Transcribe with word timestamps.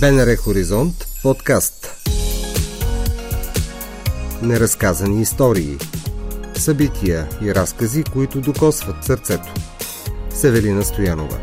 БНР 0.00 0.36
Хоризонт 0.36 0.94
подкаст. 1.22 2.06
Неразказани 4.42 5.22
истории. 5.22 5.76
Събития 6.54 7.28
и 7.42 7.54
разкази, 7.54 8.04
които 8.12 8.40
докосват 8.40 9.04
сърцето. 9.04 9.54
Севелина 10.30 10.84
Стоянова. 10.84 11.38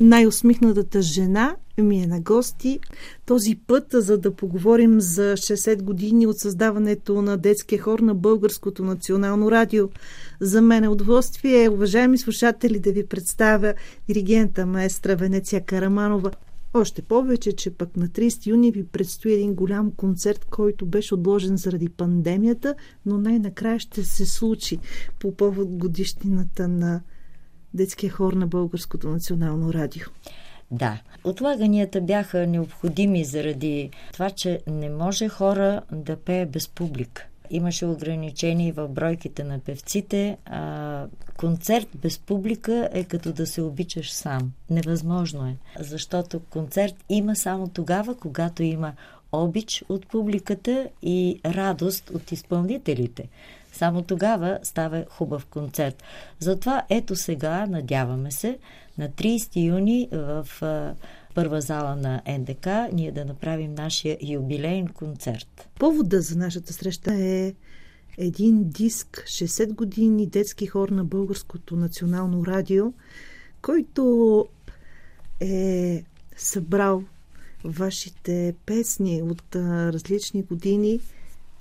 Най-усмихнатата 0.00 1.02
жена 1.02 1.56
ми 1.82 2.02
е 2.02 2.06
на 2.06 2.20
гости. 2.20 2.80
Този 3.26 3.56
път, 3.66 3.86
за 3.92 4.18
да 4.18 4.34
поговорим 4.34 5.00
за 5.00 5.34
60 5.36 5.82
години 5.82 6.26
от 6.26 6.38
създаването 6.38 7.22
на 7.22 7.36
детския 7.36 7.82
хор 7.82 7.98
на 7.98 8.14
Българското 8.14 8.84
национално 8.84 9.50
радио. 9.50 9.88
За 10.40 10.62
мен 10.62 10.84
е 10.84 10.88
удоволствие, 10.88 11.68
уважаеми 11.68 12.18
слушатели, 12.18 12.78
да 12.78 12.92
ви 12.92 13.06
представя 13.06 13.74
диригента 14.08 14.66
маестра 14.66 15.16
Венеция 15.16 15.64
Караманова. 15.64 16.30
Още 16.74 17.02
повече, 17.02 17.52
че 17.52 17.70
пък 17.70 17.96
на 17.96 18.08
30 18.08 18.46
юни 18.46 18.72
ви 18.72 18.86
предстои 18.86 19.32
един 19.32 19.54
голям 19.54 19.90
концерт, 19.90 20.44
който 20.44 20.86
беше 20.86 21.14
отложен 21.14 21.56
заради 21.56 21.88
пандемията, 21.88 22.74
но 23.06 23.18
най-накрая 23.18 23.78
ще 23.78 24.04
се 24.04 24.26
случи 24.26 24.78
по 25.20 25.36
повод 25.36 25.76
годишнината 25.76 26.68
на 26.68 27.00
детския 27.74 28.10
хор 28.10 28.32
на 28.32 28.46
Българското 28.46 29.08
национално 29.08 29.72
радио. 29.72 30.04
Да. 30.70 31.00
Отлаганията 31.24 32.00
бяха 32.00 32.46
необходими 32.46 33.24
заради 33.24 33.90
това, 34.12 34.30
че 34.30 34.60
не 34.66 34.90
може 34.90 35.28
хора 35.28 35.82
да 35.92 36.16
пее 36.16 36.46
без 36.46 36.68
публика. 36.68 37.26
Имаше 37.50 37.86
ограничения 37.86 38.72
в 38.74 38.88
бройките 38.88 39.44
на 39.44 39.58
певците. 39.58 40.36
А, 40.44 41.06
концерт 41.36 41.88
без 41.94 42.18
публика 42.18 42.88
е 42.92 43.04
като 43.04 43.32
да 43.32 43.46
се 43.46 43.62
обичаш 43.62 44.12
сам. 44.12 44.52
Невъзможно 44.70 45.46
е. 45.46 45.56
Защото 45.78 46.40
концерт 46.40 46.94
има 47.08 47.36
само 47.36 47.68
тогава, 47.68 48.16
когато 48.16 48.62
има 48.62 48.92
обич 49.32 49.84
от 49.88 50.06
публиката 50.06 50.88
и 51.02 51.40
радост 51.46 52.10
от 52.10 52.32
изпълнителите. 52.32 53.28
Само 53.76 54.02
тогава 54.02 54.58
става 54.62 55.04
хубав 55.10 55.46
концерт. 55.46 56.02
Затова 56.38 56.82
ето 56.88 57.16
сега, 57.16 57.66
надяваме 57.66 58.30
се, 58.30 58.58
на 58.98 59.08
30 59.08 59.66
юни 59.66 60.08
в 60.12 60.48
първа 61.34 61.60
зала 61.60 61.96
на 61.96 62.22
НДК 62.38 62.66
ние 62.92 63.12
да 63.12 63.24
направим 63.24 63.74
нашия 63.74 64.18
юбилейен 64.22 64.88
концерт. 64.88 65.68
Повода 65.78 66.20
за 66.20 66.36
нашата 66.36 66.72
среща 66.72 67.14
е 67.14 67.54
един 68.18 68.68
диск 68.68 69.24
60 69.26 69.72
години 69.72 70.26
детски 70.26 70.66
хор 70.66 70.88
на 70.88 71.04
Българското 71.04 71.76
национално 71.76 72.46
радио, 72.46 72.92
който 73.62 74.46
е 75.40 76.04
събрал 76.36 77.02
вашите 77.64 78.54
песни 78.66 79.22
от 79.22 79.56
различни 79.56 80.42
години, 80.42 81.00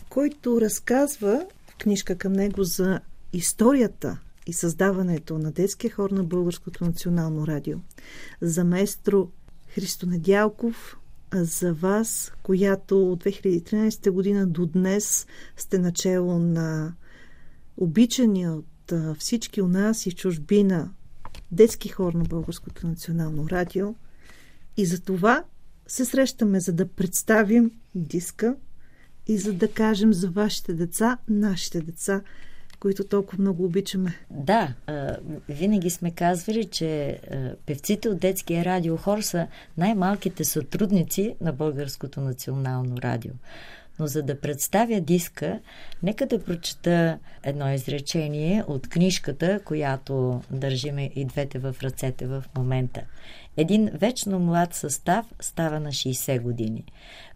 който 0.09 0.61
разказва 0.61 1.45
книжка 1.79 2.17
към 2.17 2.33
него 2.33 2.63
за 2.63 2.99
историята 3.33 4.19
и 4.47 4.53
създаването 4.53 5.37
на 5.37 5.51
детския 5.51 5.91
хор 5.91 6.11
на 6.11 6.23
Българското 6.23 6.85
национално 6.85 7.47
радио. 7.47 7.77
За 8.41 8.63
маестро 8.63 9.29
Христо 9.67 10.05
Недялков, 10.05 10.97
за 11.33 11.73
вас, 11.73 12.31
която 12.43 13.11
от 13.11 13.23
2013 13.23 14.11
година 14.11 14.47
до 14.47 14.65
днес 14.65 15.27
сте 15.57 15.79
начало 15.79 16.39
на 16.39 16.93
обичания 17.77 18.53
от 18.53 18.93
всички 19.19 19.61
у 19.61 19.67
нас 19.67 20.05
и 20.05 20.11
чужбина 20.11 20.93
детски 21.51 21.89
хор 21.89 22.13
на 22.13 22.23
Българското 22.23 22.87
национално 22.87 23.49
радио. 23.49 23.95
И 24.77 24.85
за 24.85 25.01
това 25.01 25.43
се 25.87 26.05
срещаме, 26.05 26.59
за 26.59 26.73
да 26.73 26.87
представим 26.87 27.71
диска 27.95 28.55
и 29.27 29.37
за 29.37 29.53
да 29.53 29.67
кажем 29.67 30.13
за 30.13 30.29
вашите 30.29 30.73
деца, 30.73 31.17
нашите 31.29 31.81
деца, 31.81 32.21
които 32.79 33.03
толкова 33.03 33.41
много 33.41 33.65
обичаме. 33.65 34.13
Да, 34.29 34.73
винаги 35.49 35.89
сме 35.89 36.11
казвали, 36.11 36.65
че 36.65 37.19
певците 37.65 38.09
от 38.09 38.19
детския 38.19 38.65
радиохор 38.65 39.21
са 39.21 39.47
най-малките 39.77 40.43
сътрудници 40.43 41.35
на 41.41 41.53
Българското 41.53 42.21
национално 42.21 42.97
радио. 42.97 43.31
Но 43.99 44.07
за 44.07 44.23
да 44.23 44.39
представя 44.39 45.01
диска, 45.01 45.59
нека 46.03 46.25
да 46.25 46.43
прочета 46.43 47.19
едно 47.43 47.73
изречение 47.73 48.63
от 48.67 48.89
книжката, 48.89 49.59
която 49.65 50.41
държиме 50.51 51.11
и 51.15 51.25
двете 51.25 51.59
в 51.59 51.75
ръцете 51.83 52.27
в 52.27 52.43
момента. 52.57 53.01
Един 53.57 53.89
вечно 53.93 54.39
млад 54.39 54.73
състав 54.73 55.25
става 55.39 55.79
на 55.79 55.89
60 55.89 56.41
години. 56.41 56.83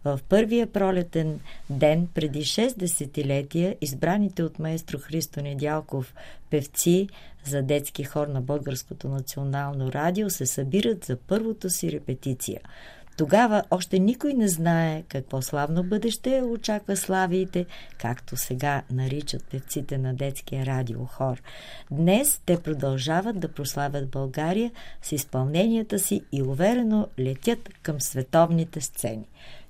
В 0.04 0.20
първия 0.28 0.66
пролетен 0.66 1.40
ден 1.70 2.08
преди 2.14 2.40
6 2.44 2.78
десетилетия 2.78 3.76
избраните 3.80 4.42
от 4.42 4.58
маестро 4.58 4.98
Христо 4.98 5.42
Недялков 5.42 6.14
певци 6.50 7.08
за 7.44 7.62
детски 7.62 8.04
хор 8.04 8.26
на 8.26 8.40
Българското 8.40 9.08
национално 9.08 9.92
радио 9.92 10.30
се 10.30 10.46
събират 10.46 11.04
за 11.04 11.16
първото 11.16 11.70
си 11.70 11.92
репетиция– 11.92 12.60
тогава 13.16 13.62
още 13.70 13.98
никой 13.98 14.34
не 14.34 14.48
знае 14.48 15.02
какво 15.08 15.42
славно 15.42 15.82
бъдеще 15.82 16.42
очаква 16.42 16.96
славиите, 16.96 17.66
както 17.98 18.36
сега 18.36 18.82
наричат 18.90 19.44
певците 19.44 19.98
на 19.98 20.14
детския 20.14 20.66
радиохор. 20.66 21.42
Днес 21.90 22.40
те 22.46 22.62
продължават 22.62 23.40
да 23.40 23.52
прославят 23.52 24.08
България 24.08 24.70
с 25.02 25.12
изпълненията 25.12 25.98
си 25.98 26.22
и 26.32 26.42
уверено 26.42 27.08
летят 27.18 27.68
към 27.82 28.00
световните 28.00 28.80
сцени. 28.80 29.28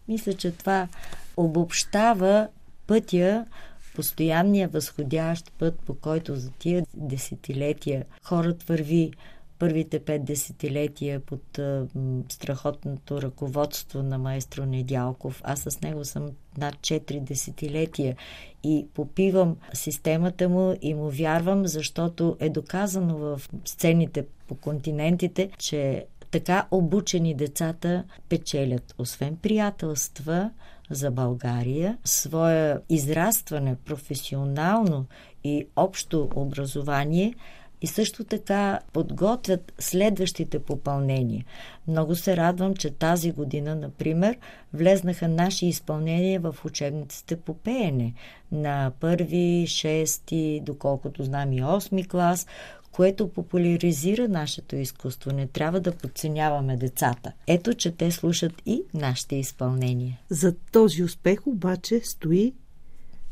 Мисля, 0.08 0.32
че 0.32 0.50
това 0.50 0.88
обобщава 1.36 2.48
пътя, 2.86 3.46
постоянния 3.94 4.68
възходящ 4.68 5.52
път, 5.58 5.78
по 5.86 5.94
който 5.94 6.36
за 6.36 6.50
тия 6.50 6.86
десетилетия 6.94 8.04
хорът 8.22 8.62
върви 8.62 9.12
първите 9.60 9.98
пет 9.98 10.24
десетилетия 10.24 11.20
под 11.20 11.58
а, 11.58 11.86
страхотното 12.28 13.22
ръководство 13.22 14.02
на 14.02 14.18
маестро 14.18 14.66
Недялков. 14.66 15.40
Аз 15.44 15.60
с 15.60 15.80
него 15.80 16.04
съм 16.04 16.28
над 16.58 16.74
4 16.74 17.20
десетилетия 17.20 18.16
и 18.64 18.86
попивам 18.94 19.56
системата 19.72 20.48
му 20.48 20.74
и 20.82 20.94
му 20.94 21.10
вярвам, 21.10 21.66
защото 21.66 22.36
е 22.40 22.48
доказано 22.48 23.18
в 23.18 23.40
сцените 23.64 24.26
по 24.48 24.54
континентите, 24.54 25.50
че 25.58 26.04
така 26.30 26.66
обучени 26.70 27.34
децата 27.34 28.04
печелят, 28.28 28.94
освен 28.98 29.36
приятелства 29.36 30.50
за 30.90 31.10
България, 31.10 31.98
своя 32.04 32.80
израстване 32.88 33.76
професионално 33.84 35.06
и 35.44 35.66
общо 35.76 36.30
образование– 36.34 37.34
и 37.82 37.86
също 37.86 38.24
така 38.24 38.78
подготвят 38.92 39.72
следващите 39.78 40.58
попълнения. 40.58 41.44
Много 41.88 42.14
се 42.14 42.36
радвам, 42.36 42.74
че 42.74 42.90
тази 42.90 43.32
година, 43.32 43.76
например, 43.76 44.38
влезнаха 44.72 45.28
наши 45.28 45.66
изпълнения 45.66 46.40
в 46.40 46.56
учебниците 46.64 47.36
по 47.36 47.54
пеене 47.54 48.14
на 48.52 48.92
първи, 49.00 49.66
шести, 49.68 50.62
доколкото 50.64 51.24
знам 51.24 51.52
и 51.52 51.64
осми 51.64 52.04
клас, 52.04 52.46
което 52.92 53.28
популяризира 53.28 54.28
нашето 54.28 54.76
изкуство. 54.76 55.30
Не 55.30 55.46
трябва 55.46 55.80
да 55.80 55.92
подценяваме 55.92 56.76
децата. 56.76 57.32
Ето, 57.46 57.74
че 57.74 57.90
те 57.90 58.10
слушат 58.10 58.52
и 58.66 58.82
нашите 58.94 59.36
изпълнения. 59.36 60.18
За 60.30 60.54
този 60.72 61.02
успех 61.02 61.46
обаче 61.46 62.00
стои 62.04 62.54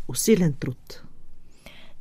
усилен 0.09 0.55
труд. 0.61 1.03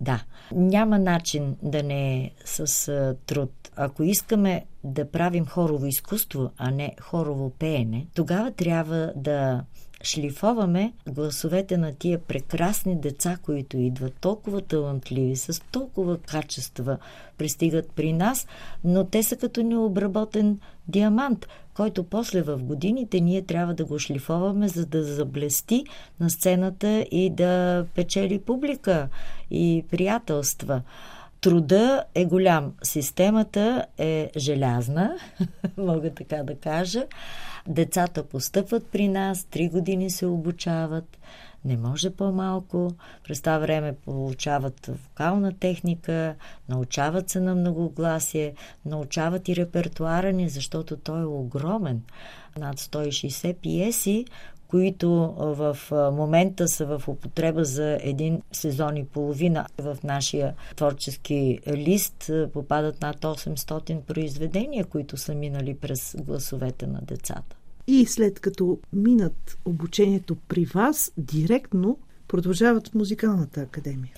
Да, 0.01 0.23
няма 0.51 0.99
начин 0.99 1.55
да 1.63 1.83
не 1.83 2.17
е 2.17 2.31
с 2.45 3.15
труд. 3.25 3.51
Ако 3.75 4.03
искаме 4.03 4.65
да 4.83 5.11
правим 5.11 5.45
хорово 5.45 5.85
изкуство, 5.85 6.51
а 6.57 6.71
не 6.71 6.95
хорово 7.01 7.49
пеене, 7.49 8.07
тогава 8.15 8.51
трябва 8.51 9.11
да 9.15 9.63
шлифоваме 10.03 10.94
гласовете 11.09 11.77
на 11.77 11.94
тия 11.95 12.19
прекрасни 12.19 12.99
деца, 12.99 13.38
които 13.44 13.77
идват 13.77 14.13
толкова 14.21 14.61
талантливи, 14.61 15.35
с 15.35 15.61
толкова 15.71 16.17
качества, 16.17 16.97
пристигат 17.38 17.91
при 17.95 18.13
нас, 18.13 18.47
но 18.83 19.03
те 19.03 19.23
са 19.23 19.35
като 19.35 19.63
необработен 19.63 20.59
диамант, 20.88 21.47
който 21.73 22.03
после 22.03 22.41
в 22.41 22.57
годините 22.57 23.19
ние 23.19 23.41
трябва 23.41 23.73
да 23.73 23.85
го 23.85 23.99
шлифоваме, 23.99 24.67
за 24.67 24.85
да 24.85 25.03
заблести 25.03 25.83
на 26.19 26.29
сцената 26.29 27.05
и 27.11 27.29
да 27.29 27.85
печели 27.95 28.39
публика 28.39 29.09
и 29.51 29.85
приятелства. 29.91 30.81
Труда 31.47 32.03
е 32.15 32.25
голям. 32.25 32.73
Системата 32.83 33.85
е 33.97 34.31
желязна, 34.38 35.17
мога 35.77 36.13
така 36.13 36.44
да 36.44 36.55
кажа. 36.55 37.05
Децата 37.67 38.23
постъпват 38.23 38.88
при 38.88 39.07
нас, 39.07 39.44
три 39.44 39.69
години 39.69 40.09
се 40.09 40.25
обучават, 40.25 41.17
не 41.65 41.77
може 41.77 42.09
по-малко. 42.09 42.91
През 43.23 43.41
това 43.41 43.57
време 43.57 43.95
получават 44.05 44.85
вокална 44.85 45.53
техника, 45.59 46.35
научават 46.69 47.29
се 47.29 47.39
на 47.39 47.55
многогласие, 47.55 48.53
научават 48.85 49.50
и 49.50 49.55
репертуара 49.55 50.33
ни, 50.33 50.50
защото 50.50 50.97
той 50.97 51.21
е 51.21 51.25
огромен. 51.25 52.01
Над 52.57 52.79
160 52.79 53.53
пиеси, 53.53 54.25
които 54.67 55.09
в 55.37 55.77
момента 56.13 56.67
са 56.67 56.85
в 56.85 57.07
употреба 57.07 57.65
за 57.65 57.97
един 58.01 58.41
сезон 58.51 58.97
и 58.97 59.05
половина. 59.05 59.67
В 59.77 59.97
нашия 60.03 60.53
творчески 60.75 61.59
лист 61.67 62.31
попадат 62.53 63.01
над 63.01 63.19
800 63.19 64.01
произведения, 64.01 64.85
които 64.85 65.17
са 65.17 65.35
минали 65.35 65.75
през 65.75 66.15
гласовете 66.19 66.87
на 66.87 66.99
децата. 67.01 67.55
И 67.87 68.05
след 68.05 68.39
като 68.39 68.79
минат 68.93 69.57
обучението 69.65 70.35
при 70.35 70.65
вас, 70.65 71.11
директно 71.17 71.97
продължават 72.27 72.87
в 72.87 72.93
музикалната 72.93 73.61
академия. 73.61 74.13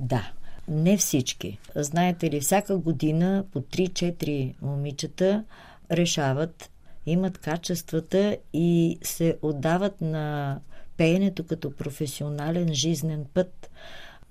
Да, 0.00 0.32
не 0.68 0.96
всички. 0.96 1.58
Знаете 1.76 2.30
ли, 2.30 2.40
всяка 2.40 2.78
година 2.78 3.44
по 3.52 3.60
3-4 3.60 4.54
момичета 4.62 5.44
решават 5.90 6.70
имат 7.06 7.38
качествата 7.38 8.36
и 8.52 8.98
се 9.02 9.38
отдават 9.42 10.00
на 10.00 10.58
пеенето 10.96 11.46
като 11.46 11.76
професионален 11.76 12.74
жизнен 12.74 13.24
път. 13.34 13.70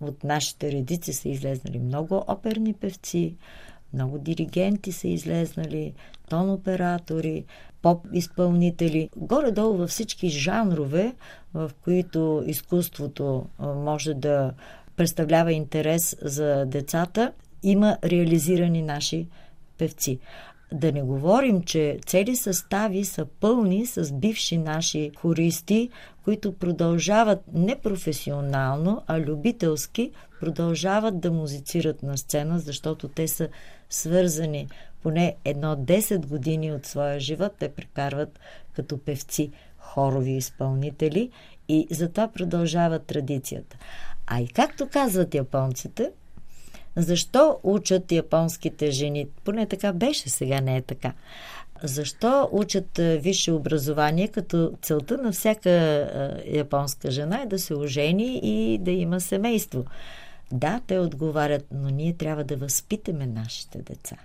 От 0.01 0.23
нашите 0.23 0.71
редици 0.71 1.13
са 1.13 1.29
излезнали 1.29 1.79
много 1.79 2.23
оперни 2.27 2.73
певци, 2.73 3.35
много 3.93 4.17
диригенти 4.17 4.91
са 4.91 5.07
излезнали, 5.07 5.93
тон 6.29 6.49
оператори, 6.49 7.45
поп-изпълнители. 7.81 9.09
Горе-долу 9.15 9.77
във 9.77 9.89
всички 9.89 10.29
жанрове, 10.29 11.13
в 11.53 11.71
които 11.83 12.43
изкуството 12.45 13.45
може 13.59 14.13
да 14.13 14.53
представлява 14.95 15.53
интерес 15.53 16.17
за 16.21 16.65
децата, 16.65 17.31
има 17.63 17.97
реализирани 18.03 18.81
наши 18.81 19.27
певци. 19.77 20.19
Да 20.73 20.91
не 20.91 21.01
говорим, 21.01 21.61
че 21.61 21.99
цели 22.05 22.35
състави 22.35 23.05
са 23.05 23.25
пълни 23.25 23.85
с 23.85 24.13
бивши 24.13 24.57
наши 24.57 25.11
хористи, 25.17 25.89
които 26.23 26.57
продължават 26.57 27.39
не 27.53 27.75
професионално, 27.75 29.01
а 29.07 29.19
любителски, 29.19 30.11
продължават 30.39 31.19
да 31.19 31.31
музицират 31.31 32.03
на 32.03 32.17
сцена, 32.17 32.59
защото 32.59 33.07
те 33.07 33.27
са 33.27 33.49
свързани 33.89 34.67
поне 35.03 35.35
едно 35.45 35.75
10 35.75 36.25
години 36.25 36.71
от 36.71 36.85
своя 36.85 37.19
живот. 37.19 37.51
Те 37.59 37.69
прекарват 37.69 38.39
като 38.73 38.97
певци, 38.97 39.51
хорови 39.77 40.31
изпълнители 40.31 41.29
и 41.67 41.87
затова 41.91 42.27
продължават 42.27 43.05
традицията. 43.05 43.77
А 44.27 44.41
и 44.41 44.47
както 44.47 44.89
казват 44.89 45.35
японците, 45.35 46.11
защо 46.95 47.59
учат 47.63 48.11
японските 48.11 48.91
жени? 48.91 49.27
Поне 49.43 49.65
така 49.65 49.93
беше, 49.93 50.29
сега 50.29 50.61
не 50.61 50.77
е 50.77 50.81
така. 50.81 51.13
Защо 51.83 52.49
учат 52.51 52.89
висше 52.97 53.51
образование, 53.51 54.27
като 54.27 54.71
целта 54.81 55.17
на 55.17 55.31
всяка 55.31 55.69
японска 56.45 57.11
жена 57.11 57.41
е 57.41 57.45
да 57.45 57.59
се 57.59 57.73
ожени 57.73 58.39
и 58.43 58.77
да 58.77 58.91
има 58.91 59.21
семейство? 59.21 59.85
Да, 60.51 60.81
те 60.87 60.99
отговарят, 60.99 61.65
но 61.71 61.89
ние 61.89 62.13
трябва 62.13 62.43
да 62.43 62.57
възпитаме 62.57 63.27
нашите 63.27 63.77
деца. 63.77 64.15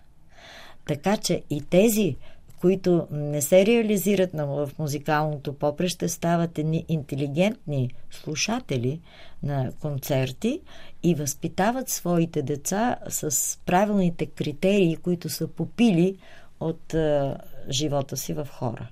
Така 0.86 1.16
че 1.16 1.42
и 1.50 1.60
тези, 1.60 2.16
които 2.60 3.06
не 3.10 3.42
се 3.42 3.66
реализират 3.66 4.30
в 4.32 4.70
музикалното 4.78 5.52
попреще, 5.52 6.08
стават 6.08 6.58
едни 6.58 6.84
интелигентни 6.88 7.90
слушатели 8.10 9.00
на 9.42 9.72
концерти 9.80 10.60
и 11.02 11.14
възпитават 11.14 11.88
своите 11.88 12.42
деца 12.42 12.96
с 13.08 13.58
правилните 13.66 14.26
критерии, 14.26 14.96
които 14.96 15.28
са 15.28 15.48
попили 15.48 16.16
от 16.60 16.94
а, 16.94 17.36
живота 17.70 18.16
си 18.16 18.32
в 18.32 18.48
хора. 18.52 18.90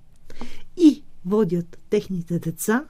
И 0.77 1.03
водят 1.27 1.79
техните 1.91 2.39
деца 2.39 2.85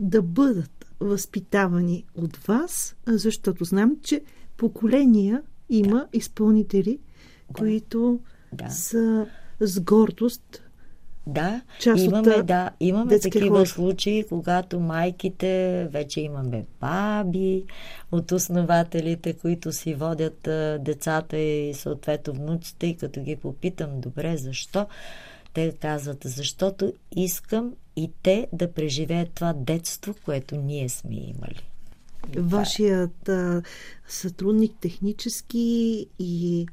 да 0.00 0.22
бъдат 0.22 0.86
възпитавани 1.00 2.04
от 2.14 2.36
вас, 2.36 2.96
защото 3.06 3.64
знам, 3.64 3.96
че 4.02 4.22
поколения 4.56 5.42
има 5.68 5.96
да. 5.96 6.08
изпълнители, 6.12 6.98
да. 7.48 7.54
които 7.58 8.20
да. 8.52 8.70
са 8.70 9.26
с 9.60 9.80
гордост 9.80 10.60
да, 11.26 11.62
Част 11.80 12.04
имаме, 12.04 12.34
от, 12.34 12.46
да, 12.46 12.70
имаме 12.80 13.20
такива 13.20 13.56
хора. 13.56 13.66
случаи, 13.66 14.24
когато 14.28 14.80
майките, 14.80 15.84
вече 15.90 16.20
имаме 16.20 16.64
баби 16.80 17.64
от 18.12 18.32
основателите, 18.32 19.32
които 19.32 19.72
си 19.72 19.94
водят 19.94 20.46
а, 20.46 20.78
децата 20.80 21.38
и 21.38 21.74
съответно 21.74 22.32
внуците 22.32 22.86
и 22.86 22.96
като 22.96 23.20
ги 23.20 23.36
попитам, 23.36 24.00
добре, 24.00 24.36
защо? 24.36 24.86
Те 25.54 25.72
казват, 25.80 26.18
защото 26.24 26.92
искам 27.16 27.72
и 27.96 28.10
те 28.22 28.48
да 28.52 28.72
преживеят 28.72 29.30
това 29.34 29.52
детство, 29.52 30.14
което 30.24 30.56
ние 30.56 30.88
сме 30.88 31.14
имали. 31.14 31.70
Вашият 32.36 33.28
а, 33.28 33.62
сътрудник 34.08 34.72
технически 34.80 36.06
и... 36.18 36.66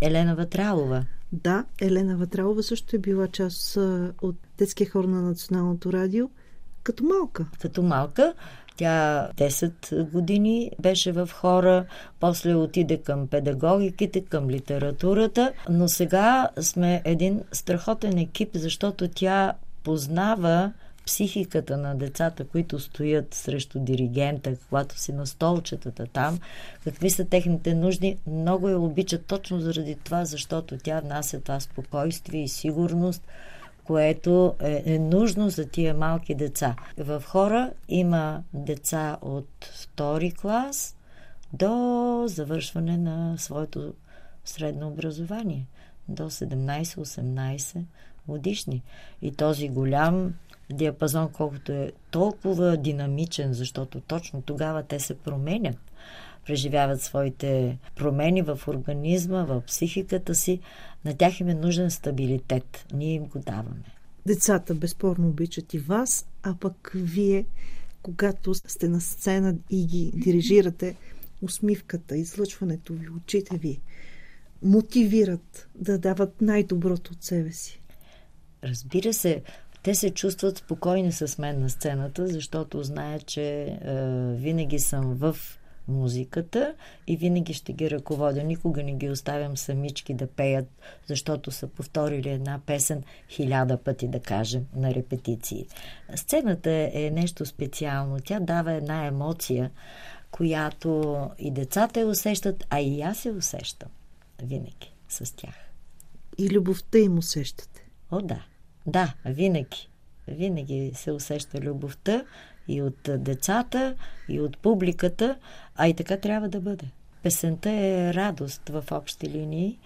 Елена 0.00 0.34
Ватралова. 0.34 1.04
Да, 1.34 1.64
Елена 1.80 2.16
Ватралова 2.16 2.62
също 2.62 2.96
е 2.96 2.98
била 2.98 3.28
част 3.28 3.76
от 4.22 4.36
детския 4.58 4.90
хор 4.90 5.04
на 5.04 5.22
Националното 5.22 5.92
радио, 5.92 6.30
като 6.82 7.04
малка. 7.04 7.46
Като 7.60 7.82
малка. 7.82 8.34
Тя 8.76 9.28
10 9.36 10.10
години 10.10 10.70
беше 10.80 11.12
в 11.12 11.28
хора, 11.32 11.86
после 12.20 12.54
отиде 12.54 13.02
към 13.02 13.26
педагогиките, 13.26 14.24
към 14.24 14.50
литературата, 14.50 15.52
но 15.68 15.88
сега 15.88 16.48
сме 16.60 17.02
един 17.04 17.42
страхотен 17.52 18.18
екип, 18.18 18.50
защото 18.54 19.08
тя 19.08 19.52
познава 19.84 20.72
психиката 21.06 21.76
на 21.76 21.94
децата, 21.94 22.44
които 22.44 22.80
стоят 22.80 23.34
срещу 23.34 23.78
диригента, 23.78 24.56
когато 24.68 24.98
си 24.98 25.12
на 25.12 25.26
столчетата 25.26 26.06
там, 26.06 26.38
какви 26.84 27.10
са 27.10 27.24
техните 27.24 27.74
нужди, 27.74 28.16
много 28.26 28.68
я 28.68 28.78
обичат 28.78 29.26
точно 29.26 29.60
заради 29.60 29.96
това, 30.04 30.24
защото 30.24 30.78
тя 30.78 31.00
внася 31.00 31.40
това 31.40 31.60
спокойствие 31.60 32.44
и 32.44 32.48
сигурност, 32.48 33.22
което 33.84 34.54
е, 34.60 34.82
е 34.86 34.98
нужно 34.98 35.50
за 35.50 35.68
тия 35.68 35.94
малки 35.94 36.34
деца. 36.34 36.76
В 36.98 37.22
хора 37.26 37.70
има 37.88 38.42
деца 38.54 39.16
от 39.22 39.48
втори 39.82 40.32
клас 40.32 40.96
до 41.52 42.24
завършване 42.26 42.96
на 42.96 43.38
своето 43.38 43.94
средно 44.44 44.88
образование, 44.88 45.66
до 46.08 46.30
17-18 46.30 47.84
годишни. 48.28 48.82
И 49.22 49.32
този 49.32 49.68
голям 49.68 50.34
диапазон, 50.72 51.28
колкото 51.32 51.72
е 51.72 51.92
толкова 52.10 52.76
динамичен, 52.76 53.52
защото 53.52 54.00
точно 54.00 54.42
тогава 54.42 54.82
те 54.82 55.00
се 55.00 55.14
променят, 55.14 55.78
преживяват 56.46 57.02
своите 57.02 57.78
промени 57.96 58.42
в 58.42 58.60
организма, 58.68 59.44
в 59.44 59.62
психиката 59.66 60.34
си, 60.34 60.60
на 61.04 61.16
тях 61.16 61.40
им 61.40 61.48
е 61.48 61.54
нужен 61.54 61.90
стабилитет. 61.90 62.86
Ние 62.94 63.14
им 63.14 63.24
го 63.24 63.38
даваме. 63.38 63.84
Децата 64.26 64.74
безспорно 64.74 65.28
обичат 65.28 65.74
и 65.74 65.78
вас, 65.78 66.26
а 66.42 66.54
пък 66.60 66.92
вие, 66.94 67.46
когато 68.02 68.54
сте 68.54 68.88
на 68.88 69.00
сцена 69.00 69.54
и 69.70 69.86
ги 69.86 70.10
дирижирате, 70.14 70.96
усмивката, 71.42 72.16
излъчването 72.16 72.92
ви, 72.92 73.08
очите 73.08 73.58
ви, 73.58 73.80
мотивират 74.62 75.68
да 75.74 75.98
дават 75.98 76.40
най-доброто 76.40 77.12
от 77.12 77.22
себе 77.22 77.52
си. 77.52 77.80
Разбира 78.64 79.12
се, 79.12 79.42
те 79.84 79.94
се 79.94 80.10
чувстват 80.10 80.58
спокойни 80.58 81.12
с 81.12 81.38
мен 81.38 81.60
на 81.60 81.70
сцената, 81.70 82.26
защото 82.26 82.82
знаят, 82.82 83.26
че 83.26 83.62
е, 83.62 83.76
винаги 84.34 84.78
съм 84.78 85.14
в 85.14 85.36
музиката 85.88 86.74
и 87.06 87.16
винаги 87.16 87.54
ще 87.54 87.72
ги 87.72 87.90
ръководя. 87.90 88.44
Никога 88.44 88.82
не 88.82 88.92
ги 88.92 89.10
оставям 89.10 89.56
самички 89.56 90.14
да 90.14 90.26
пеят, 90.26 90.66
защото 91.06 91.50
са 91.50 91.66
повторили 91.66 92.28
една 92.28 92.60
песен 92.66 93.02
хиляда 93.28 93.76
пъти, 93.76 94.08
да 94.08 94.20
кажем, 94.20 94.66
на 94.76 94.94
репетиции. 94.94 95.66
Сцената 96.14 96.90
е 96.92 97.10
нещо 97.10 97.46
специално. 97.46 98.18
Тя 98.24 98.40
дава 98.40 98.72
една 98.72 99.06
емоция, 99.06 99.70
която 100.30 101.16
и 101.38 101.50
децата 101.50 102.00
я 102.00 102.06
усещат, 102.06 102.64
а 102.70 102.80
и 102.80 103.02
аз 103.02 103.24
я 103.24 103.32
усещам 103.32 103.88
винаги 104.42 104.94
с 105.08 105.36
тях. 105.36 105.54
И 106.38 106.50
любовта 106.50 106.98
им 106.98 107.18
усещате. 107.18 107.86
О, 108.10 108.20
да. 108.20 108.44
Да, 108.86 109.14
винаги. 109.24 109.88
Винаги 110.28 110.92
се 110.94 111.12
усеща 111.12 111.60
любовта 111.60 112.24
и 112.68 112.82
от 112.82 112.98
децата, 113.08 113.94
и 114.28 114.40
от 114.40 114.58
публиката, 114.58 115.36
а 115.76 115.88
и 115.88 115.94
така 115.94 116.16
трябва 116.16 116.48
да 116.48 116.60
бъде. 116.60 116.86
Песента 117.22 117.70
е 117.70 118.14
радост 118.14 118.68
в 118.68 118.84
общи 118.90 119.28
линии. 119.28 119.78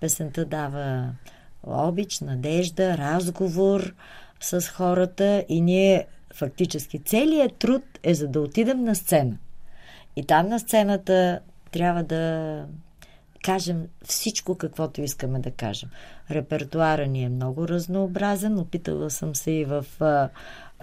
Песента 0.00 0.44
дава 0.44 1.10
обич, 1.62 2.20
надежда, 2.20 2.98
разговор 2.98 3.94
с 4.40 4.68
хората 4.68 5.44
и 5.48 5.60
ние 5.60 6.06
фактически 6.34 6.98
целият 6.98 7.56
труд 7.56 7.82
е 8.02 8.14
за 8.14 8.28
да 8.28 8.40
отидем 8.40 8.84
на 8.84 8.94
сцена. 8.94 9.36
И 10.16 10.26
там 10.26 10.48
на 10.48 10.58
сцената 10.60 11.40
трябва 11.70 12.02
да 12.02 12.64
кажем 13.42 13.88
всичко, 14.04 14.54
каквото 14.54 15.00
искаме 15.00 15.38
да 15.38 15.50
кажем. 15.50 15.88
Репертуара 16.30 17.06
ни 17.06 17.24
е 17.24 17.28
много 17.28 17.68
разнообразен. 17.68 18.58
Опитала 18.58 19.10
съм 19.10 19.36
се 19.36 19.50
и 19.50 19.64
в 19.64 19.86
а, 20.00 20.28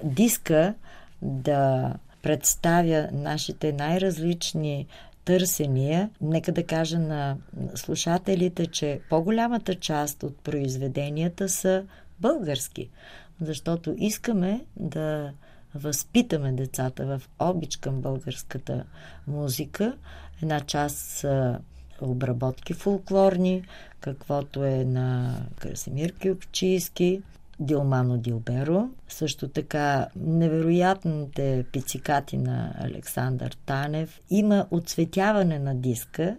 диска 0.04 0.74
да 1.22 1.94
представя 2.22 3.10
нашите 3.12 3.74
най-различни 3.74 4.88
търсения. 5.25 6.10
Нека 6.22 6.51
да 6.51 6.63
кажа 6.63 7.00
на 7.00 7.38
слушателите, 7.75 8.68
че 8.68 9.01
по-голямата 9.10 9.75
част 9.75 10.24
от 10.24 10.38
произведенията 10.38 11.50
са 11.50 11.84
български, 12.20 12.89
защото 13.42 13.96
искаме 13.98 14.66
да 14.75 15.32
възпитаме 15.75 16.51
децата 16.51 17.06
в 17.06 17.22
обич 17.39 17.78
към 17.78 18.01
българската 18.01 18.84
музика. 19.28 19.98
Една 20.42 20.60
част 20.60 20.98
са 20.98 21.60
обработки 22.06 22.74
фолклорни, 22.74 23.63
каквото 24.00 24.63
е 24.63 24.86
на 24.86 25.36
Красимир 25.60 26.13
Кюпчийски, 26.22 27.22
Дилмано 27.60 28.18
Дилберо, 28.18 28.89
също 29.08 29.48
така 29.48 30.08
невероятните 30.15 31.65
пицикати 31.72 32.38
на 32.38 32.75
Александър 32.79 33.58
Танев. 33.65 34.22
Има 34.29 34.68
отсветяване 34.72 35.60
на 35.60 35.75
диска 35.75 36.38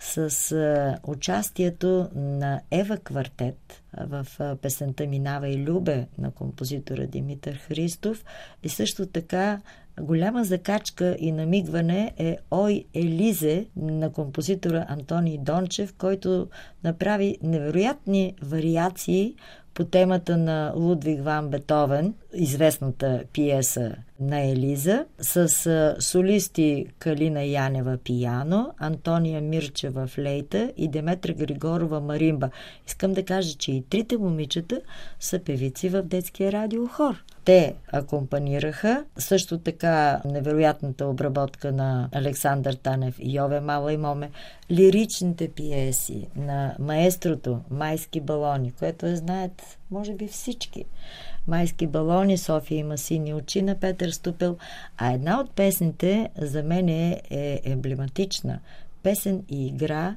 с 0.00 0.98
участието 1.06 2.08
на 2.14 2.60
Ева 2.70 2.96
Квартет 2.98 3.82
в 3.98 4.26
песента 4.62 5.06
Минава 5.06 5.48
и 5.48 5.64
Любе 5.64 6.06
на 6.18 6.30
композитора 6.30 7.06
Димитър 7.06 7.54
Христов 7.54 8.24
и 8.62 8.68
също 8.68 9.06
така 9.06 9.60
голяма 10.00 10.44
закачка 10.44 11.16
и 11.18 11.32
намигване 11.32 12.12
е 12.18 12.36
Ой 12.50 12.84
Елизе 12.94 13.66
на 13.76 14.12
композитора 14.12 14.86
Антоний 14.88 15.38
Дончев, 15.38 15.94
който 15.98 16.48
направи 16.84 17.38
невероятни 17.42 18.34
вариации 18.42 19.34
по 19.78 19.84
темата 19.84 20.36
на 20.36 20.72
Лудвиг 20.76 21.22
Ван 21.22 21.48
Бетовен, 21.48 22.14
известната 22.34 23.22
пиеса 23.32 23.94
на 24.20 24.40
Елиза, 24.40 25.04
с 25.20 25.48
солисти 26.00 26.86
Калина 26.98 27.44
Янева 27.44 27.98
пияно, 28.04 28.72
Антония 28.78 29.40
Мирчева 29.40 30.06
флейта 30.06 30.72
и 30.76 30.88
Деметра 30.88 31.32
Григорова 31.32 32.00
маримба. 32.00 32.50
Искам 32.86 33.12
да 33.12 33.24
кажа, 33.24 33.54
че 33.58 33.72
и 33.72 33.82
трите 33.82 34.16
момичета 34.16 34.80
са 35.20 35.38
певици 35.38 35.88
в 35.88 36.02
детския 36.02 36.52
радиохор 36.52 37.24
те 37.48 37.74
акомпанираха. 37.92 39.04
Също 39.18 39.58
така 39.58 40.20
невероятната 40.24 41.06
обработка 41.06 41.72
на 41.72 42.08
Александър 42.12 42.72
Танев 42.72 43.18
и 43.20 43.36
Йове 43.36 43.60
Мала 43.60 43.92
и 43.92 43.96
Моме. 43.96 44.30
Лиричните 44.70 45.48
пиеси 45.48 46.26
на 46.36 46.76
маестрото 46.78 47.60
Майски 47.70 48.20
балони, 48.20 48.72
което 48.72 49.06
е, 49.06 49.16
знаят, 49.16 49.78
може 49.90 50.14
би 50.14 50.26
всички. 50.26 50.84
Майски 51.46 51.86
балони, 51.86 52.38
София 52.38 52.78
има 52.78 52.98
сини 52.98 53.34
очи 53.34 53.62
на 53.62 53.80
Петър 53.80 54.10
Ступел, 54.10 54.56
а 54.98 55.12
една 55.12 55.40
от 55.40 55.50
песните 55.50 56.28
за 56.38 56.62
мен 56.62 56.88
е, 56.88 57.20
емблематична. 57.64 58.58
Песен 59.02 59.42
и 59.48 59.66
игра 59.66 60.14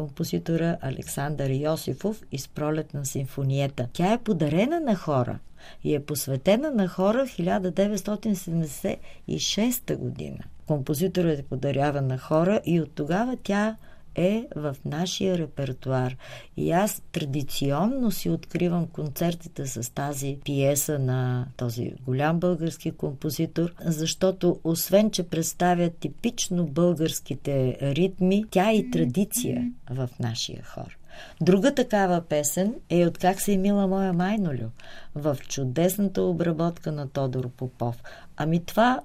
композитора 0.00 0.76
Александър 0.80 1.50
Йосифов 1.50 2.22
из 2.32 2.48
пролетна 2.48 3.04
симфониета. 3.04 3.88
Тя 3.92 4.12
е 4.12 4.18
подарена 4.18 4.80
на 4.80 4.96
хора– 4.96 5.38
и 5.84 5.94
е 5.94 6.04
посветена 6.04 6.70
на 6.70 6.88
хора 6.88 7.26
1976 7.26 9.96
година. 9.96 10.38
Композиторът 10.66 11.38
е 11.38 11.42
подарява 11.42 12.02
на 12.02 12.18
хора 12.18 12.60
и 12.64 12.80
от 12.80 12.94
тогава 12.94 13.36
тя 13.42 13.76
е 14.14 14.46
в 14.56 14.76
нашия 14.84 15.38
репертуар. 15.38 16.16
И 16.56 16.70
аз 16.70 17.02
традиционно 17.12 18.10
си 18.10 18.30
откривам 18.30 18.86
концертите 18.86 19.66
с 19.66 19.94
тази 19.94 20.38
пиеса 20.44 20.98
на 20.98 21.46
този 21.56 21.92
голям 22.04 22.40
български 22.40 22.90
композитор, 22.90 23.74
защото 23.84 24.60
освен, 24.64 25.10
че 25.10 25.22
представя 25.22 25.90
типично 25.90 26.66
българските 26.66 27.76
ритми, 27.82 28.44
тя 28.50 28.70
е 28.70 28.76
и 28.76 28.90
традиция 28.90 29.72
в 29.90 30.08
нашия 30.20 30.64
хор. 30.64 30.96
Друга 31.40 31.74
такава 31.74 32.20
песен 32.20 32.74
е 32.90 33.06
от 33.06 33.18
как 33.18 33.40
се 33.40 33.52
е 33.52 33.58
мила 33.58 33.86
моя 33.86 34.12
майнолю 34.12 34.68
в 35.14 35.38
чудесната 35.48 36.22
обработка 36.22 36.92
на 36.92 37.08
Тодор 37.08 37.48
Попов. 37.48 38.02
Ами 38.36 38.64
това 38.64 39.00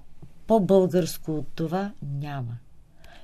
по-българско 0.48 1.38
от 1.38 1.48
това 1.56 1.92
няма. 2.20 2.58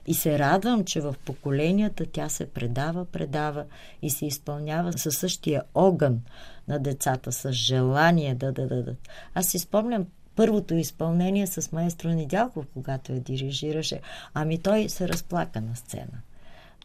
И 0.07 0.13
се 0.13 0.39
радвам, 0.39 0.85
че 0.85 1.01
в 1.01 1.15
поколенията 1.25 2.05
тя 2.05 2.29
се 2.29 2.45
предава, 2.45 3.05
предава 3.05 3.65
и 4.01 4.09
се 4.09 4.25
изпълнява 4.25 4.93
със 4.93 5.17
същия 5.17 5.63
огън 5.75 6.21
на 6.67 6.79
децата, 6.79 7.31
с 7.31 7.51
желание 7.51 8.35
да 8.35 8.51
дадат. 8.51 9.09
Аз 9.35 9.47
си 9.47 9.59
спомням 9.59 10.05
първото 10.35 10.73
изпълнение 10.73 11.47
с 11.47 11.71
маестро 11.71 12.09
Недялков, 12.09 12.65
когато 12.73 13.13
я 13.13 13.19
дирижираше. 13.19 14.01
Ами 14.33 14.57
той 14.57 14.89
се 14.89 15.07
разплака 15.07 15.61
на 15.61 15.75
сцена. 15.75 16.21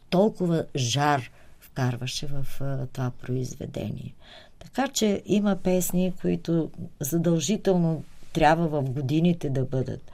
Толкова 0.09 0.65
жар, 0.75 1.31
вкарваше 1.59 2.27
в 2.27 2.45
това 2.93 3.11
произведение. 3.21 4.13
Така 4.59 4.87
че 4.87 5.21
има 5.25 5.55
песни, 5.55 6.13
които 6.21 6.71
задължително 6.99 8.03
трябва 8.33 8.67
в 8.67 8.89
годините 8.89 9.49
да 9.49 9.65
бъдат. 9.65 10.11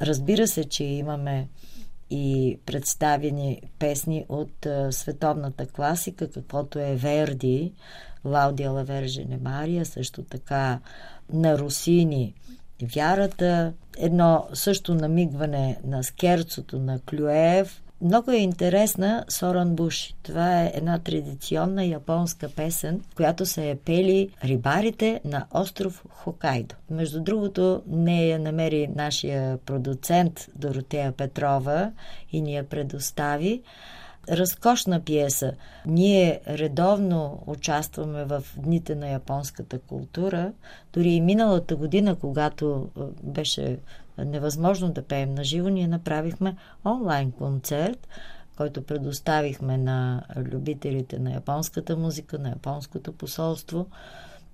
Разбира 0.00 0.48
се, 0.48 0.64
че 0.64 0.84
имаме 0.84 1.48
и 2.12 2.58
представени 2.66 3.62
песни 3.78 4.24
от 4.28 4.66
а, 4.66 4.92
световната 4.92 5.66
класика, 5.66 6.30
каквото 6.30 6.78
е 6.78 6.96
Верди, 6.96 7.72
Лаудия 8.24 8.70
Лавержене 8.70 9.38
Мария, 9.42 9.86
също 9.86 10.22
така 10.22 10.80
на 11.32 11.58
Русини, 11.58 12.34
Вярата, 12.94 13.72
едно 13.98 14.46
също 14.54 14.94
намигване 14.94 15.78
на 15.84 16.04
скерцото 16.04 16.78
на 16.78 17.00
Клюев, 17.00 17.82
много 18.02 18.30
е 18.30 18.36
интересна 18.36 19.24
Соран 19.28 19.76
Буши. 19.76 20.14
Това 20.22 20.62
е 20.62 20.72
една 20.74 20.98
традиционна 20.98 21.84
японска 21.84 22.48
песен, 22.48 23.00
която 23.16 23.46
се 23.46 23.70
е 23.70 23.76
пели 23.76 24.28
рибарите 24.44 25.20
на 25.24 25.46
остров 25.50 26.04
Хокайдо. 26.10 26.74
Между 26.90 27.20
другото, 27.20 27.82
не 27.86 28.26
я 28.26 28.38
намери 28.38 28.88
нашия 28.96 29.58
продуцент 29.58 30.48
Доротея 30.56 31.12
Петрова 31.12 31.92
и 32.32 32.40
ни 32.40 32.54
я 32.54 32.68
предостави 32.68 33.62
разкошна 34.30 35.00
пиеса. 35.00 35.52
Ние 35.86 36.40
редовно 36.48 37.42
участваме 37.46 38.24
в 38.24 38.44
Дните 38.56 38.94
на 38.94 39.08
японската 39.08 39.78
култура. 39.78 40.52
Дори 40.92 41.10
и 41.10 41.20
миналата 41.20 41.76
година, 41.76 42.16
когато 42.16 42.88
беше 43.22 43.78
невъзможно 44.18 44.92
да 44.92 45.02
пеем 45.02 45.34
на 45.34 45.44
живо, 45.44 45.68
ние 45.68 45.88
направихме 45.88 46.56
онлайн 46.84 47.32
концерт, 47.32 48.08
който 48.56 48.82
предоставихме 48.82 49.78
на 49.78 50.22
любителите 50.36 51.18
на 51.18 51.32
японската 51.32 51.96
музика, 51.96 52.38
на 52.38 52.48
японското 52.48 53.12
посолство. 53.12 53.86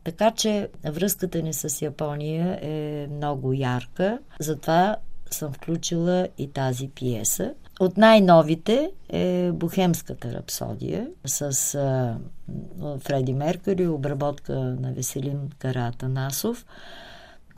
Така 0.04 0.30
че 0.30 0.68
връзката 0.84 1.42
ни 1.42 1.52
с 1.52 1.82
Япония 1.82 2.58
е 2.62 3.06
много 3.10 3.52
ярка. 3.52 4.18
Затова 4.40 4.96
съм 5.30 5.52
включила 5.52 6.28
и 6.38 6.52
тази 6.52 6.88
пиеса. 6.88 7.54
От 7.80 7.96
най-новите 7.96 8.90
е 9.08 9.50
Бухемската 9.52 10.32
рапсодия 10.32 11.08
с 11.26 11.74
а, 11.74 12.16
Фреди 12.98 13.32
Меркъри, 13.32 13.86
обработка 13.86 14.52
на 14.54 14.92
Веселин 14.92 15.50
Каратанасов 15.58 16.66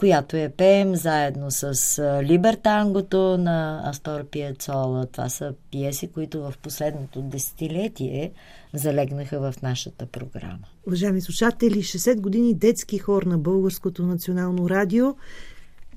която 0.00 0.36
я 0.36 0.50
пеем 0.50 0.96
заедно 0.96 1.50
с 1.50 1.74
Либертангото 2.22 3.38
на 3.38 3.82
Астор 3.84 4.24
Пиецола. 4.24 5.06
Това 5.06 5.28
са 5.28 5.54
пиеси, 5.70 6.08
които 6.12 6.40
в 6.40 6.54
последното 6.62 7.22
десетилетие 7.22 8.32
залегнаха 8.74 9.40
в 9.40 9.62
нашата 9.62 10.06
програма. 10.06 10.66
Уважаеми 10.86 11.20
слушатели, 11.20 11.82
60 11.82 12.20
години 12.20 12.54
детски 12.54 12.98
хор 12.98 13.22
на 13.22 13.38
Българското 13.38 14.02
национално 14.02 14.70
радио. 14.70 15.16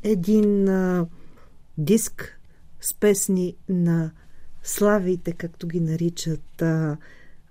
Един 0.04 0.70
а, 0.70 1.06
диск 1.78 2.40
с 2.84 2.94
песни 2.94 3.56
на 3.70 4.12
славите, 4.64 5.32
както 5.32 5.68
ги 5.68 5.80
наричат 5.80 6.62
а, 6.62 6.98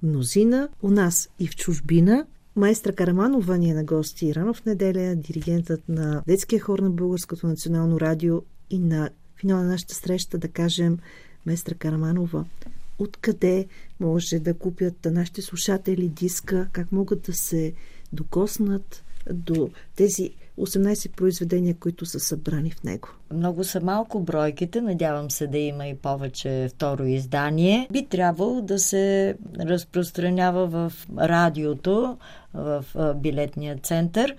мнозина, 0.02 0.68
у 0.82 0.90
нас 0.90 1.28
и 1.38 1.48
в 1.48 1.56
чужбина. 1.56 2.26
Майстра 2.56 2.92
Караманова 2.92 3.58
ни 3.58 3.70
е 3.70 3.74
на 3.74 3.84
гости 3.84 4.34
рано 4.34 4.54
в 4.54 4.64
неделя, 4.64 5.16
диригентът 5.16 5.88
на 5.88 6.22
детския 6.26 6.60
хор 6.60 6.78
на 6.78 6.90
Българското 6.90 7.46
национално 7.46 8.00
радио 8.00 8.42
и 8.70 8.78
на 8.78 9.10
финала 9.36 9.62
на 9.62 9.68
нашата 9.68 9.94
среща, 9.94 10.38
да 10.38 10.48
кажем, 10.48 10.98
Местра 11.46 11.74
Караманова. 11.74 12.44
Откъде 12.98 13.66
може 14.00 14.38
да 14.38 14.54
купят 14.54 15.04
нашите 15.04 15.42
слушатели 15.42 16.08
диска, 16.08 16.68
как 16.72 16.92
могат 16.92 17.22
да 17.22 17.32
се 17.32 17.72
докоснат 18.12 19.04
до 19.32 19.70
тези 19.96 20.34
18 20.58 21.10
произведения, 21.16 21.74
които 21.80 22.06
са 22.06 22.20
събрани 22.20 22.70
в 22.70 22.84
него. 22.84 23.08
Много 23.32 23.64
са 23.64 23.80
малко 23.80 24.20
бройките, 24.20 24.80
надявам 24.80 25.30
се 25.30 25.46
да 25.46 25.58
има 25.58 25.86
и 25.86 25.94
повече 25.94 26.68
второ 26.70 27.04
издание. 27.04 27.88
Би 27.92 28.06
трябвало 28.06 28.60
да 28.62 28.78
се 28.78 29.36
разпространява 29.60 30.66
в 30.66 30.92
радиото, 31.18 32.18
в 32.54 32.84
билетния 33.16 33.76
център, 33.82 34.36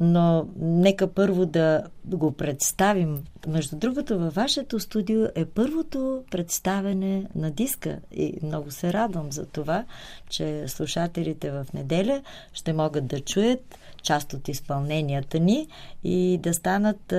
но 0.00 0.48
нека 0.60 1.06
първо 1.06 1.46
да 1.46 1.82
го 2.06 2.32
представим. 2.32 3.24
Между 3.46 3.76
другото, 3.76 4.18
във 4.18 4.34
вашето 4.34 4.80
студио 4.80 5.24
е 5.34 5.44
първото 5.44 6.22
представене 6.30 7.26
на 7.34 7.50
диска 7.50 7.98
и 8.12 8.34
много 8.42 8.70
се 8.70 8.92
радвам 8.92 9.32
за 9.32 9.46
това, 9.46 9.84
че 10.28 10.68
слушателите 10.68 11.50
в 11.50 11.66
неделя 11.74 12.22
ще 12.52 12.72
могат 12.72 13.06
да 13.06 13.20
чуят 13.20 13.78
част 14.02 14.32
от 14.32 14.48
изпълненията 14.48 15.38
ни 15.38 15.68
и 16.04 16.38
да 16.42 16.54
станат 16.54 17.14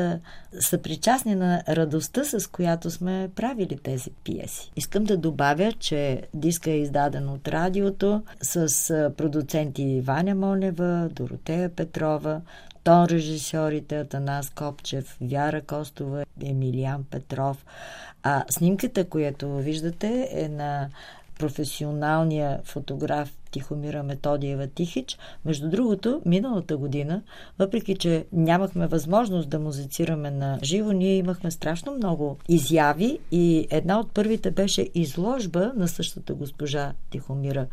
съпричастни 0.60 1.36
на 1.36 1.64
радостта, 1.70 2.24
с 2.24 2.48
която 2.48 2.92
сме 2.92 3.30
правили 3.36 3.78
тези 3.84 4.10
пиеси. 4.24 4.72
Искам 4.76 5.04
да 5.04 5.18
добавя, 5.18 5.72
че 5.72 6.22
диска 6.34 6.72
е 6.72 6.80
издаден 6.80 7.30
от 7.30 7.48
радиото 7.48 8.22
с 8.42 9.12
продуценти 9.18 10.02
Ваня 10.02 10.36
Монева, 10.36 11.10
Доротея 11.14 11.70
Петрова, 11.70 12.42
тон 12.88 13.06
режисьорите 13.06 14.00
Атанас 14.00 14.50
Копчев, 14.50 15.18
Вяра 15.22 15.62
Костова, 15.62 16.24
Емилиан 16.44 17.04
Петров. 17.04 17.66
А 18.24 18.44
снимката, 18.50 19.10
която 19.10 19.58
виждате, 19.58 20.30
е 20.32 20.50
на 20.50 20.90
професионалния 21.40 22.60
фотограф 22.64 23.37
Тихомира 23.52 24.04
Методиева 24.04 24.68
Тихич. 24.68 25.18
Между 25.46 25.70
другото, 25.70 26.22
миналата 26.26 26.78
година, 26.78 27.22
въпреки 27.60 27.96
че 27.96 28.26
нямахме 28.32 28.88
възможност 28.88 29.50
да 29.50 29.60
музицираме 29.60 30.32
на 30.32 30.60
живо, 30.64 30.92
ние 30.92 31.16
имахме 31.16 31.52
страшно 31.52 31.94
много 31.94 32.38
изяви 32.50 33.20
и 33.32 33.68
една 33.70 34.00
от 34.00 34.12
първите 34.12 34.52
беше 34.52 34.90
изложба 34.96 35.72
на 35.76 35.88
същата 35.88 36.34
госпожа 36.34 36.94
Тихомира 37.10 37.68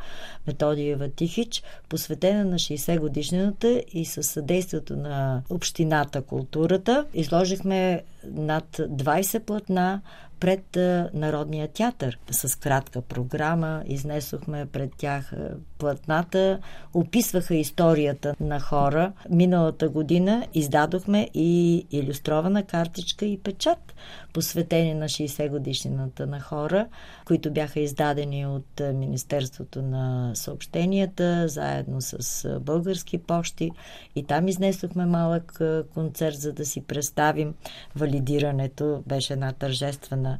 Методиева 0.47 1.09
Тихич, 1.09 1.63
посветена 1.89 2.45
на 2.45 2.59
60 2.59 2.99
годишнината 2.99 3.83
и 3.93 4.05
със 4.05 4.27
съдействието 4.27 4.97
на 4.97 5.43
Общината 5.51 6.23
културата. 6.23 7.05
Изложихме 7.15 8.03
над 8.25 8.77
20 8.77 9.41
платна 9.41 10.01
пред 10.45 10.77
Народния 11.15 11.69
театър 11.69 12.19
с 12.31 12.59
кратка 12.59 13.03
програма. 13.03 13.83
Изнесохме 13.87 14.67
пред 14.67 14.91
тях 14.97 15.33
платната, 15.79 16.59
описваха 16.95 17.55
историята 17.55 18.35
на 18.41 18.61
хора. 18.61 19.13
Миналата 19.31 19.89
година 19.89 20.47
издадохме 20.55 21.29
и 21.35 21.87
иллюстрована 21.91 22.63
картичка 22.63 23.25
и 23.25 23.39
печат, 23.39 23.95
посветени 24.33 24.95
на 24.95 25.05
60 25.05 25.51
годишнината 25.51 26.27
на 26.27 26.41
хора, 26.41 26.87
които 27.25 27.53
бяха 27.53 27.81
издадени 27.81 28.47
от 28.47 28.83
Министерството 28.95 29.83
на 29.83 30.31
съобщенията, 30.35 31.49
заедно 31.49 32.01
с 32.01 32.49
български 32.61 33.19
почти. 33.19 33.71
И 34.17 34.23
там 34.25 34.49
изнесохме 34.49 35.07
малък 35.07 35.61
концерт, 35.95 36.37
за 36.37 36.53
да 36.53 36.67
си 36.67 36.81
представим 36.81 37.55
валидирането. 37.97 39.03
Беше 39.07 39.33
една 39.33 39.53
тържествена 39.53 40.34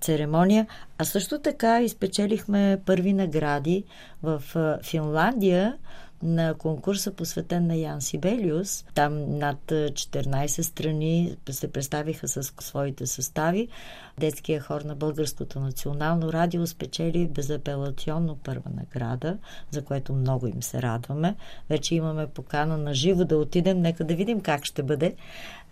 церемония. 0.00 0.66
А 0.98 1.04
също 1.04 1.38
така 1.38 1.80
изпечелихме 1.80 2.78
първи 2.86 3.12
награди 3.12 3.84
в 4.22 4.42
Финландия 4.82 5.76
на 6.22 6.54
конкурса 6.54 7.12
посветен 7.12 7.66
на 7.66 7.76
Ян 7.76 8.00
Сибелиус. 8.00 8.84
Там 8.94 9.38
над 9.38 9.58
14 9.66 10.62
страни 10.62 11.36
се 11.50 11.72
представиха 11.72 12.28
с 12.28 12.42
своите 12.42 13.06
състави. 13.06 13.68
Детския 14.18 14.60
хор 14.60 14.80
на 14.80 14.94
Българското 14.94 15.60
национално 15.60 16.32
радио 16.32 16.66
спечели 16.66 17.26
безапелационно 17.26 18.36
първа 18.36 18.70
награда, 18.76 19.38
за 19.70 19.82
което 19.82 20.12
много 20.12 20.46
им 20.46 20.62
се 20.62 20.82
радваме. 20.82 21.36
Вече 21.70 21.94
имаме 21.94 22.26
покана 22.26 22.78
на 22.78 22.94
живо 22.94 23.24
да 23.24 23.38
отидем. 23.38 23.80
Нека 23.80 24.04
да 24.04 24.14
видим 24.14 24.40
как 24.40 24.64
ще 24.64 24.82
бъде 24.82 25.14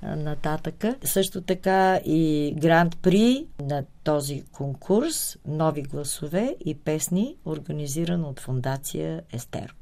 нататъка. 0.02 0.96
Също 1.04 1.40
така 1.40 1.96
и 1.96 2.54
Гранд 2.58 2.98
При 3.02 3.46
на 3.62 3.84
този 4.04 4.42
конкурс 4.52 5.36
Нови 5.46 5.82
гласове 5.82 6.56
и 6.64 6.74
песни, 6.74 7.36
организиран 7.46 8.24
от 8.24 8.40
фундация 8.40 9.22
Естер. 9.32 9.74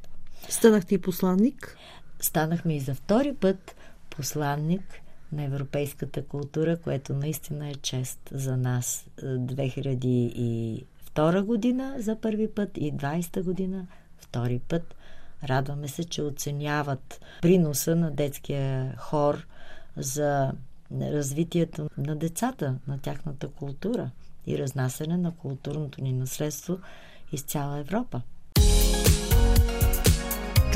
Станахте 0.48 0.94
и 0.94 0.98
посланник? 0.98 1.76
Станахме 2.20 2.76
и 2.76 2.80
за 2.80 2.94
втори 2.94 3.34
път 3.34 3.76
посланник 4.10 5.00
на 5.32 5.44
европейската 5.44 6.24
култура, 6.24 6.76
което 6.76 7.14
наистина 7.14 7.68
е 7.68 7.74
чест 7.74 8.18
за 8.30 8.56
нас. 8.56 9.06
2002 9.22 11.42
година 11.42 11.94
за 11.98 12.20
първи 12.20 12.48
път 12.48 12.70
и 12.76 12.92
20 12.92 13.42
година 13.42 13.86
втори 14.18 14.60
път. 14.68 14.94
Радваме 15.44 15.88
се, 15.88 16.04
че 16.04 16.22
оценяват 16.22 17.20
приноса 17.42 17.96
на 17.96 18.10
детския 18.10 18.96
хор 18.98 19.46
за 19.96 20.52
развитието 21.00 21.88
на 21.98 22.16
децата, 22.16 22.74
на 22.88 22.98
тяхната 22.98 23.48
култура 23.48 24.10
и 24.46 24.58
разнасяне 24.58 25.16
на 25.16 25.36
културното 25.36 26.02
ни 26.02 26.12
наследство 26.12 26.78
из 27.32 27.42
цяла 27.42 27.78
Европа. 27.78 28.22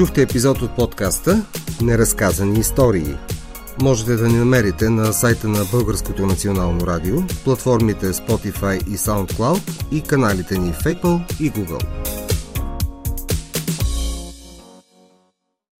Чухте 0.01 0.23
епизод 0.23 0.63
от 0.63 0.77
подкаста 0.77 1.45
Неразказани 1.83 2.61
истории. 2.61 3.17
Можете 3.83 4.17
да 4.17 4.29
ни 4.29 4.39
намерите 4.39 4.89
на 4.89 5.13
сайта 5.13 5.49
на 5.49 5.65
Българското 5.73 6.27
национално 6.27 6.87
радио, 6.87 7.17
платформите 7.45 8.07
Spotify 8.07 8.89
и 8.89 8.97
SoundCloud 8.97 9.61
и 9.93 10.03
каналите 10.03 10.59
ни 10.59 10.73
в 10.73 10.79
Apple 10.79 11.41
и 11.41 11.53
Google. 11.53 11.85